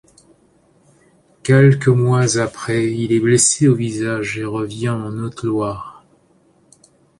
Quelques 1.43 1.87
mois 1.87 2.39
après 2.39 2.91
il 2.91 3.11
est 3.11 3.19
blessé 3.19 3.67
au 3.67 3.75
visage 3.75 4.39
et 4.39 4.43
revient 4.43 4.89
en 4.89 5.11
Haute-Loire. 5.19 6.03